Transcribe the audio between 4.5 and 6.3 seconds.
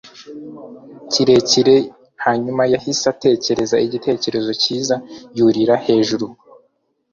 cyiza. yurira hejuru